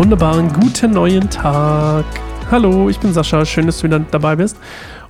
wunderbaren 0.00 0.50
guten 0.54 0.92
neuen 0.92 1.28
Tag. 1.28 2.06
Hallo, 2.50 2.88
ich 2.88 2.98
bin 2.98 3.12
Sascha, 3.12 3.44
schön, 3.44 3.66
dass 3.66 3.80
du 3.80 3.84
wieder 3.84 3.98
dabei 3.98 4.36
bist. 4.36 4.56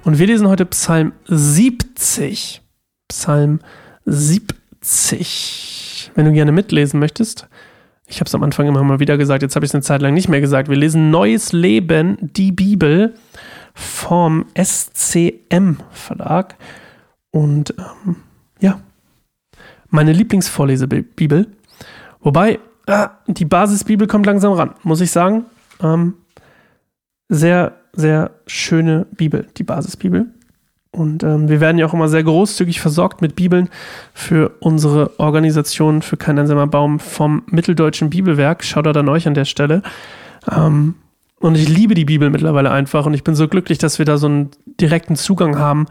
Und 0.02 0.18
wir 0.18 0.26
lesen 0.26 0.48
heute 0.48 0.66
Psalm 0.66 1.12
70. 1.28 2.60
Psalm 3.06 3.60
70. 4.04 6.10
Wenn 6.16 6.24
du 6.24 6.32
gerne 6.32 6.50
mitlesen 6.50 6.98
möchtest, 6.98 7.46
ich 8.08 8.18
habe 8.18 8.26
es 8.26 8.34
am 8.34 8.42
Anfang 8.42 8.66
immer 8.66 8.82
mal 8.82 8.98
wieder 8.98 9.16
gesagt, 9.16 9.42
jetzt 9.42 9.54
habe 9.54 9.64
ich 9.64 9.70
es 9.70 9.76
eine 9.76 9.84
Zeit 9.84 10.02
lang 10.02 10.12
nicht 10.12 10.28
mehr 10.28 10.40
gesagt. 10.40 10.68
Wir 10.68 10.76
lesen 10.76 11.12
Neues 11.12 11.52
Leben, 11.52 12.16
die 12.20 12.50
Bibel 12.50 13.14
vom 13.74 14.46
SCM 14.60 15.76
Verlag. 15.92 16.56
Und 17.30 17.74
ähm, 17.78 18.16
ja, 18.58 18.80
meine 19.88 20.12
Lieblingsvorlesebibel. 20.12 21.46
Wobei, 22.22 22.58
äh, 22.90 23.08
die 23.26 23.44
Basisbibel 23.44 24.06
kommt 24.06 24.26
langsam 24.26 24.52
ran, 24.52 24.74
muss 24.82 25.00
ich 25.00 25.10
sagen. 25.10 25.44
Ähm, 25.82 26.14
sehr, 27.28 27.72
sehr 27.92 28.32
schöne 28.46 29.06
Bibel, 29.12 29.46
die 29.56 29.62
Basisbibel. 29.62 30.26
Und 30.92 31.22
ähm, 31.22 31.48
wir 31.48 31.60
werden 31.60 31.78
ja 31.78 31.86
auch 31.86 31.94
immer 31.94 32.08
sehr 32.08 32.24
großzügig 32.24 32.80
versorgt 32.80 33.22
mit 33.22 33.36
Bibeln 33.36 33.68
für 34.12 34.56
unsere 34.58 35.20
Organisation 35.20 36.02
für 36.02 36.16
kein 36.16 36.38
einsamer 36.38 36.66
Baum 36.66 36.98
vom 36.98 37.44
Mitteldeutschen 37.46 38.10
Bibelwerk. 38.10 38.64
Schaut 38.64 38.86
da 38.86 38.90
an 38.90 39.08
euch 39.08 39.28
an 39.28 39.34
der 39.34 39.44
Stelle. 39.44 39.82
Ähm, 40.50 40.96
und 41.38 41.56
ich 41.56 41.68
liebe 41.68 41.94
die 41.94 42.04
Bibel 42.04 42.28
mittlerweile 42.28 42.70
einfach 42.70 43.06
und 43.06 43.14
ich 43.14 43.24
bin 43.24 43.34
so 43.34 43.48
glücklich, 43.48 43.78
dass 43.78 43.98
wir 43.98 44.04
da 44.04 44.18
so 44.18 44.26
einen 44.26 44.50
direkten 44.80 45.16
Zugang 45.16 45.58
haben, 45.58 45.86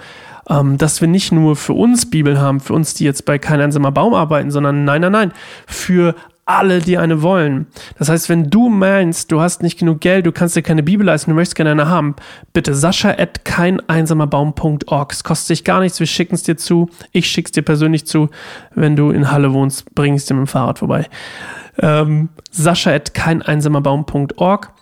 ähm, 0.49 0.77
dass 0.77 0.99
wir 1.02 1.07
nicht 1.07 1.31
nur 1.31 1.55
für 1.55 1.73
uns 1.73 2.09
Bibeln 2.09 2.40
haben, 2.40 2.59
für 2.59 2.73
uns, 2.73 2.93
die 2.93 3.05
jetzt 3.05 3.26
bei 3.26 3.40
kein 3.40 3.62
einsamer 3.62 3.91
Baum 3.91 4.13
arbeiten, 4.13 4.52
sondern 4.52 4.84
nein, 4.84 5.02
nein, 5.02 5.12
nein, 5.12 5.31
für 5.65 6.13
alle, 6.50 6.80
die 6.80 6.98
eine 6.98 7.22
wollen. 7.22 7.68
Das 8.00 8.10
heißt, 8.10 8.28
wenn 8.28 8.50
du 8.50 8.70
meinst, 8.70 9.32
du 9.32 9.40
hast 9.40 9.62
nicht 9.62 9.78
genug 9.78 10.02
Geld, 10.02 10.26
du 10.26 10.32
kannst 10.32 10.55
dir 10.55 10.64
keine 10.64 10.82
Bibel 10.82 11.05
leisten, 11.05 11.30
du 11.30 11.36
möchtest 11.36 11.55
gerne 11.55 11.72
eine 11.72 11.88
haben, 11.88 12.16
bitte 12.54 12.74
sascha 12.74 13.12
at 13.12 13.46
keineinsamerbaum.org. 13.46 15.12
Es 15.14 15.24
kostet 15.24 15.50
dich 15.50 15.64
gar 15.64 15.80
nichts, 15.80 16.00
wir 16.00 16.08
schicken 16.08 16.34
es 16.34 16.44
dir 16.44 16.58
zu. 16.58 16.90
Ich 17.12 17.27
schick's 17.27 17.52
dir 17.52 17.62
persönlich 17.62 18.08
zu. 18.08 18.30
Wenn 18.74 18.96
du 18.96 19.12
in 19.12 19.32
Halle 19.32 19.54
wohnst, 19.54 19.94
bring 19.94 20.16
es 20.16 20.26
dir 20.26 20.34
mit 20.34 20.48
dem 20.48 20.48
Fahrrad 20.48 20.80
vorbei. 20.80 21.08
Ähm, 21.77 22.30
sascha 22.50 22.92
at 22.92 23.14
keineinsamerbaum.org. 23.14 24.74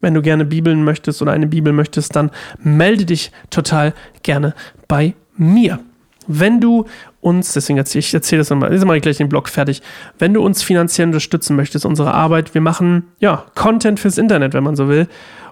Wenn 0.00 0.14
du 0.14 0.22
gerne 0.22 0.44
Bibeln 0.44 0.84
möchtest 0.84 1.22
oder 1.22 1.32
eine 1.32 1.48
Bibel 1.48 1.72
möchtest, 1.72 2.14
dann 2.14 2.30
melde 2.58 3.04
dich 3.04 3.32
total 3.50 3.94
gerne 4.22 4.54
bei 4.86 5.14
mir. 5.36 5.80
Wenn 6.26 6.60
du 6.60 6.86
uns, 7.20 7.52
deswegen 7.52 7.78
erzähle 7.78 8.00
ich 8.00 8.14
erzähle 8.14 8.40
das 8.40 8.50
nochmal, 8.50 8.72
jetzt 8.72 8.84
mache 8.84 8.96
ich 8.96 9.02
gleich 9.02 9.16
den 9.16 9.28
Blog 9.28 9.48
fertig. 9.48 9.82
Wenn 10.18 10.34
du 10.34 10.42
uns 10.42 10.62
finanziell 10.62 11.06
unterstützen 11.06 11.56
möchtest, 11.56 11.86
unsere 11.86 12.12
Arbeit, 12.12 12.54
wir 12.54 12.60
machen 12.60 13.08
ja 13.18 13.44
Content 13.54 13.98
fürs 14.00 14.18
Internet, 14.18 14.54
wenn 14.54 14.64
man 14.64 14.76
so 14.76 14.88
will. 14.88 15.08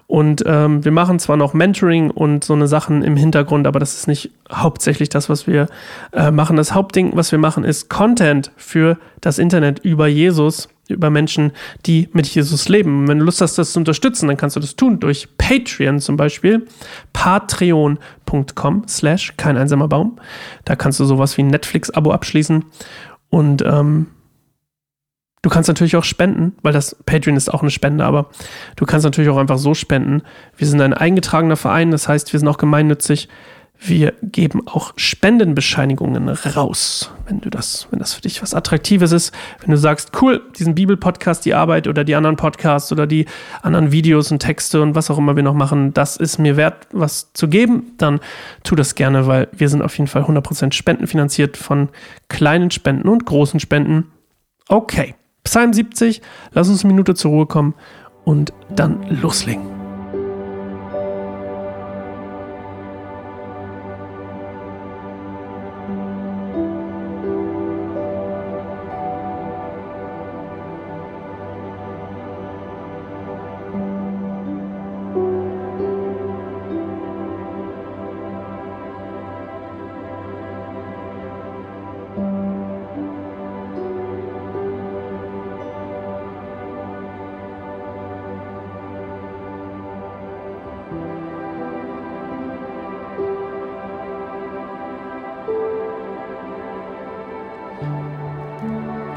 Und 0.07 0.43
ähm, 0.45 0.83
wir 0.83 0.91
machen 0.91 1.19
zwar 1.19 1.37
noch 1.37 1.53
Mentoring 1.53 2.11
und 2.11 2.43
so 2.43 2.53
eine 2.53 2.67
Sachen 2.67 3.03
im 3.03 3.15
Hintergrund, 3.15 3.65
aber 3.67 3.79
das 3.79 3.95
ist 3.95 4.07
nicht 4.07 4.31
hauptsächlich 4.51 5.09
das, 5.09 5.29
was 5.29 5.47
wir 5.47 5.67
äh, 6.11 6.29
machen. 6.29 6.57
Das 6.57 6.73
Hauptding, 6.73 7.11
was 7.15 7.31
wir 7.31 7.39
machen, 7.39 7.63
ist 7.63 7.89
Content 7.89 8.51
für 8.57 8.97
das 9.21 9.39
Internet 9.39 9.79
über 9.79 10.07
Jesus 10.07 10.69
über 10.89 11.09
Menschen, 11.09 11.53
die 11.85 12.09
mit 12.13 12.27
Jesus 12.27 12.67
leben. 12.67 13.07
wenn 13.07 13.19
du 13.19 13.25
Lust 13.25 13.41
hast, 13.41 13.57
das 13.57 13.71
zu 13.71 13.79
unterstützen, 13.79 14.27
dann 14.27 14.37
kannst 14.37 14.55
du 14.55 14.59
das 14.59 14.75
tun 14.75 14.99
durch 14.99 15.29
Patreon 15.37 15.99
zum 15.99 16.17
Beispiel. 16.17 16.67
Patreon.com 17.13 18.83
slash 18.87 19.33
kein 19.37 19.57
einsamer 19.57 19.87
Baum. 19.87 20.17
Da 20.65 20.75
kannst 20.75 20.99
du 20.99 21.05
sowas 21.05 21.37
wie 21.37 21.43
ein 21.43 21.47
Netflix-Abo 21.47 22.11
abschließen. 22.11 22.65
Und 23.29 23.63
ähm, 23.65 24.07
du 25.43 25.49
kannst 25.49 25.67
natürlich 25.67 25.95
auch 25.95 26.03
spenden, 26.03 26.55
weil 26.63 26.73
das 26.73 26.95
Patreon 27.05 27.37
ist 27.37 27.53
auch 27.53 27.61
eine 27.61 27.69
Spende, 27.69 28.03
aber 28.03 28.29
du 28.75 28.85
kannst 28.85 29.03
natürlich 29.03 29.29
auch 29.29 29.37
einfach 29.37 29.59
so 29.59 29.75
spenden. 29.75 30.23
Wir 30.57 30.65
sind 30.65 30.81
ein 30.81 30.95
eingetragener 30.95 31.57
Verein, 31.57 31.91
das 31.91 32.07
heißt, 32.07 32.33
wir 32.33 32.39
sind 32.39 32.47
auch 32.47 32.57
gemeinnützig. 32.57 33.29
Wir 33.85 34.13
geben 34.21 34.65
auch 34.65 34.93
Spendenbescheinigungen 34.95 36.29
raus, 36.29 37.11
wenn 37.27 37.41
du 37.41 37.49
das, 37.49 37.87
wenn 37.91 37.99
das 37.99 38.13
für 38.13 38.21
dich 38.21 38.41
was 38.41 38.53
Attraktives 38.53 39.11
ist. 39.11 39.33
Wenn 39.59 39.71
du 39.71 39.77
sagst, 39.77 40.11
cool, 40.21 40.41
diesen 40.57 40.73
Bibelpodcast, 40.73 41.43
die 41.43 41.53
Arbeit 41.53 41.89
oder 41.89 42.05
die 42.05 42.15
anderen 42.15 42.37
Podcasts 42.37 42.93
oder 42.93 43.07
die 43.07 43.25
anderen 43.61 43.91
Videos 43.91 44.31
und 44.31 44.39
Texte 44.39 44.81
und 44.81 44.95
was 44.95 45.11
auch 45.11 45.17
immer 45.17 45.35
wir 45.35 45.43
noch 45.43 45.55
machen, 45.55 45.93
das 45.93 46.15
ist 46.15 46.37
mir 46.37 46.55
wert, 46.55 46.87
was 46.93 47.33
zu 47.33 47.49
geben, 47.49 47.91
dann 47.97 48.21
tu 48.63 48.75
das 48.75 48.95
gerne, 48.95 49.27
weil 49.27 49.49
wir 49.51 49.67
sind 49.67 49.81
auf 49.81 49.97
jeden 49.97 50.07
Fall 50.07 50.21
100% 50.21 50.71
spendenfinanziert 50.71 51.57
von 51.57 51.89
kleinen 52.29 52.71
Spenden 52.71 53.09
und 53.09 53.25
großen 53.25 53.59
Spenden. 53.59 54.11
Okay, 54.69 55.13
Psalm 55.43 55.73
70, 55.73 56.21
lass 56.51 56.69
uns 56.69 56.83
eine 56.83 56.93
Minute 56.93 57.15
zur 57.15 57.31
Ruhe 57.31 57.45
kommen 57.45 57.73
und 58.23 58.53
dann 58.69 59.03
loslegen. 59.21 59.72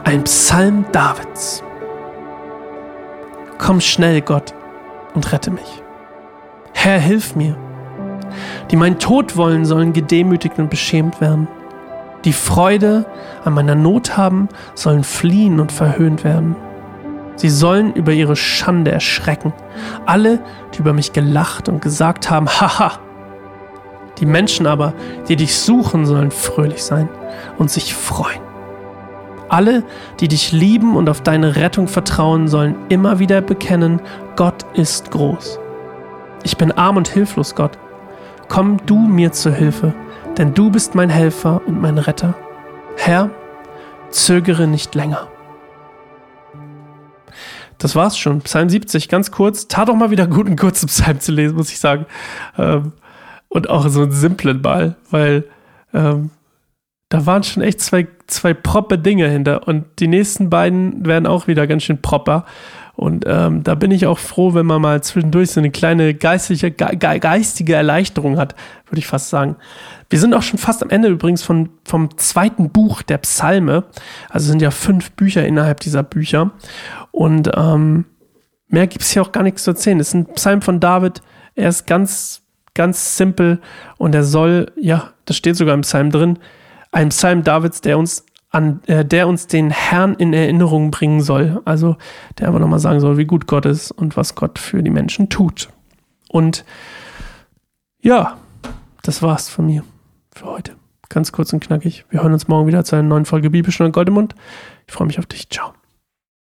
Ein 0.06 0.22
Psalm 0.22 0.84
Davids. 0.92 1.64
Komm 3.58 3.80
schnell, 3.80 4.20
Gott, 4.20 4.54
und 5.14 5.32
rette 5.32 5.50
mich. 5.50 5.82
Herr, 6.72 7.00
hilf 7.00 7.34
mir. 7.34 7.56
Die 8.70 8.76
mein 8.76 9.00
Tod 9.00 9.36
wollen, 9.36 9.64
sollen 9.64 9.92
gedemütigt 9.92 10.60
und 10.60 10.70
beschämt 10.70 11.20
werden. 11.20 11.48
Die 12.24 12.32
Freude 12.32 13.04
an 13.44 13.54
meiner 13.54 13.74
Not 13.74 14.16
haben, 14.16 14.48
sollen 14.76 15.02
fliehen 15.02 15.58
und 15.58 15.72
verhöhnt 15.72 16.22
werden. 16.22 16.54
Sie 17.34 17.50
sollen 17.50 17.92
über 17.92 18.12
ihre 18.12 18.36
Schande 18.36 18.92
erschrecken. 18.92 19.52
Alle, 20.06 20.38
die 20.72 20.82
über 20.82 20.92
mich 20.92 21.14
gelacht 21.14 21.68
und 21.68 21.82
gesagt 21.82 22.30
haben, 22.30 22.46
haha. 22.46 23.00
Die 24.18 24.26
Menschen 24.26 24.68
aber, 24.68 24.94
die 25.28 25.34
dich 25.34 25.58
suchen, 25.58 26.06
sollen 26.06 26.30
fröhlich 26.30 26.84
sein 26.84 27.08
und 27.58 27.72
sich 27.72 27.92
freuen. 27.92 28.45
Alle, 29.48 29.84
die 30.20 30.28
dich 30.28 30.52
lieben 30.52 30.96
und 30.96 31.08
auf 31.08 31.20
deine 31.20 31.56
Rettung 31.56 31.88
vertrauen, 31.88 32.48
sollen 32.48 32.74
immer 32.88 33.18
wieder 33.18 33.40
bekennen, 33.40 34.00
Gott 34.34 34.64
ist 34.74 35.10
groß. 35.10 35.58
Ich 36.42 36.56
bin 36.56 36.72
arm 36.72 36.96
und 36.96 37.08
hilflos, 37.08 37.54
Gott. 37.54 37.78
Komm 38.48 38.78
du 38.86 38.98
mir 38.98 39.32
zur 39.32 39.52
Hilfe, 39.52 39.94
denn 40.36 40.54
du 40.54 40.70
bist 40.70 40.94
mein 40.94 41.10
Helfer 41.10 41.60
und 41.66 41.80
mein 41.80 41.98
Retter. 41.98 42.34
Herr, 42.96 43.30
zögere 44.10 44.66
nicht 44.66 44.94
länger. 44.94 45.28
Das 47.78 47.94
war's 47.94 48.16
schon. 48.16 48.40
Psalm 48.40 48.68
70, 48.68 49.08
ganz 49.08 49.30
kurz. 49.30 49.68
Tat 49.68 49.90
auch 49.90 49.96
mal 49.96 50.10
wieder 50.10 50.26
gut, 50.26 50.46
einen 50.46 50.56
kurzen 50.56 50.86
Psalm 50.86 51.20
zu 51.20 51.32
lesen, 51.32 51.56
muss 51.56 51.70
ich 51.70 51.78
sagen. 51.78 52.06
Ähm, 52.56 52.92
und 53.48 53.68
auch 53.68 53.88
so 53.88 54.02
einen 54.02 54.12
simplen 54.12 54.62
Ball, 54.62 54.96
weil 55.10 55.44
ähm, 55.92 56.30
da 57.08 57.26
waren 57.26 57.42
schon 57.42 57.62
echt 57.62 57.80
zwei, 57.80 58.06
zwei 58.26 58.54
proppe 58.54 58.98
Dinge 58.98 59.28
hinter. 59.28 59.66
Und 59.66 59.84
die 59.98 60.08
nächsten 60.08 60.50
beiden 60.50 61.06
werden 61.06 61.26
auch 61.26 61.46
wieder 61.46 61.66
ganz 61.66 61.84
schön 61.84 62.00
proper. 62.02 62.44
Und 62.96 63.24
ähm, 63.26 63.62
da 63.62 63.74
bin 63.74 63.90
ich 63.90 64.06
auch 64.06 64.18
froh, 64.18 64.54
wenn 64.54 64.64
man 64.64 64.80
mal 64.80 65.02
zwischendurch 65.02 65.50
so 65.50 65.60
eine 65.60 65.70
kleine 65.70 66.14
geistige, 66.14 66.70
ge 66.70 66.96
geistige 66.96 67.74
Erleichterung 67.74 68.38
hat, 68.38 68.54
würde 68.86 68.98
ich 68.98 69.06
fast 69.06 69.28
sagen. 69.28 69.56
Wir 70.08 70.18
sind 70.18 70.32
auch 70.32 70.42
schon 70.42 70.58
fast 70.58 70.82
am 70.82 70.88
Ende 70.88 71.08
übrigens 71.08 71.42
von, 71.42 71.68
vom 71.84 72.16
zweiten 72.16 72.70
Buch 72.70 73.02
der 73.02 73.18
Psalme. 73.18 73.84
Also 74.30 74.48
sind 74.48 74.62
ja 74.62 74.70
fünf 74.70 75.10
Bücher 75.12 75.46
innerhalb 75.46 75.80
dieser 75.80 76.02
Bücher. 76.02 76.52
Und 77.10 77.50
ähm, 77.54 78.06
mehr 78.68 78.86
gibt 78.86 79.04
es 79.04 79.10
hier 79.10 79.20
auch 79.20 79.32
gar 79.32 79.42
nichts 79.42 79.64
zu 79.64 79.72
erzählen. 79.72 80.00
Es 80.00 80.08
ist 80.08 80.14
ein 80.14 80.26
Psalm 80.34 80.62
von 80.62 80.80
David. 80.80 81.20
Er 81.54 81.68
ist 81.68 81.86
ganz, 81.86 82.42
ganz 82.72 83.18
simpel 83.18 83.60
und 83.98 84.14
er 84.14 84.24
soll, 84.24 84.72
ja, 84.80 85.10
das 85.26 85.36
steht 85.36 85.56
sogar 85.56 85.74
im 85.74 85.82
Psalm 85.82 86.10
drin, 86.10 86.38
ein 86.96 87.10
Psalm 87.10 87.44
Davids, 87.44 87.82
der 87.82 87.98
uns 87.98 88.24
an, 88.50 88.80
äh, 88.86 89.04
der 89.04 89.28
uns 89.28 89.46
den 89.46 89.70
Herrn 89.70 90.14
in 90.14 90.32
Erinnerung 90.32 90.90
bringen 90.90 91.20
soll. 91.20 91.60
Also 91.66 91.96
der 92.38 92.48
aber 92.48 92.58
nochmal 92.58 92.78
sagen 92.78 93.00
soll, 93.00 93.18
wie 93.18 93.26
gut 93.26 93.46
Gott 93.46 93.66
ist 93.66 93.90
und 93.90 94.16
was 94.16 94.34
Gott 94.34 94.58
für 94.58 94.82
die 94.82 94.90
Menschen 94.90 95.28
tut. 95.28 95.68
Und 96.28 96.64
ja, 98.00 98.38
das 99.02 99.20
war's 99.20 99.50
von 99.50 99.66
mir 99.66 99.84
für 100.34 100.46
heute. 100.46 100.72
Ganz 101.10 101.32
kurz 101.32 101.52
und 101.52 101.60
knackig. 101.60 102.06
Wir 102.08 102.22
hören 102.22 102.32
uns 102.32 102.48
morgen 102.48 102.66
wieder 102.66 102.82
zu 102.82 102.96
einer 102.96 103.06
neuen 103.06 103.26
Folge 103.26 103.50
Bibelstunde 103.50 103.92
Goldemund. 103.92 104.34
Ich 104.86 104.94
freue 104.94 105.06
mich 105.06 105.18
auf 105.18 105.26
dich. 105.26 105.50
Ciao. 105.50 105.75